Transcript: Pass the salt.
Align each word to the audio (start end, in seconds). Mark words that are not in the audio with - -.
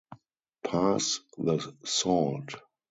Pass 0.63 1.19
the 1.37 1.59
salt. 1.85 2.55